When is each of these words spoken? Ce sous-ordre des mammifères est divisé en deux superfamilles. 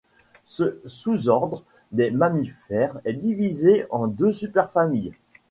Ce 0.47 0.81
sous-ordre 0.87 1.63
des 1.91 2.09
mammifères 2.09 2.99
est 3.05 3.13
divisé 3.13 3.85
en 3.91 4.07
deux 4.07 4.31
superfamilles. 4.31 5.13